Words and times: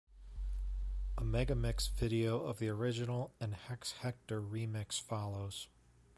A 1.15 1.21
megamix 1.21 1.87
video 1.91 2.43
of 2.47 2.57
the 2.57 2.69
original 2.69 3.35
and 3.39 3.53
Hex 3.53 3.91
Hector 4.01 4.41
remix 4.41 4.99
follows. 4.99 5.67